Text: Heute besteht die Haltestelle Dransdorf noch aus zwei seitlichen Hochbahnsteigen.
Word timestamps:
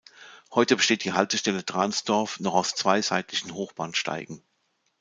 Heute 0.51 0.77
besteht 0.77 1.03
die 1.03 1.13
Haltestelle 1.13 1.61
Dransdorf 1.61 2.39
noch 2.39 2.55
aus 2.55 2.73
zwei 2.73 3.03
seitlichen 3.03 3.53
Hochbahnsteigen. 3.53 4.41